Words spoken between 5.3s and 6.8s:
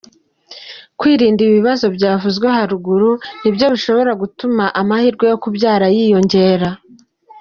yo kubyara yiyongera.